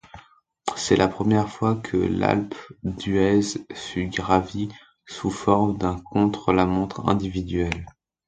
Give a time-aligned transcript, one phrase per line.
[0.75, 4.69] C'est la première fois que l'Alpe d'Huez fut gravie
[5.05, 7.85] sous forme d'un contre-la-montre individuel.